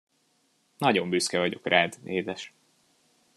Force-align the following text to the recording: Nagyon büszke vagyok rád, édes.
Nagyon 0.77 1.09
büszke 1.09 1.37
vagyok 1.39 1.67
rád, 1.67 1.95
édes. 2.03 2.53